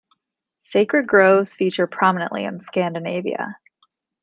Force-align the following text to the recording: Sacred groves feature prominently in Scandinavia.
Sacred 0.61 1.05
groves 1.05 1.53
feature 1.53 1.85
prominently 1.85 2.43
in 2.43 2.59
Scandinavia. 2.59 3.59